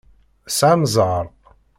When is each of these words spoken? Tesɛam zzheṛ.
Tesɛam 0.45 0.81
zzheṛ. 0.93 1.25